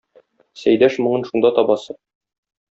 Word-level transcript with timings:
Сәйдәш 0.61 0.97
моңын 1.07 1.27
шунда 1.29 1.53
табасы. 1.61 1.99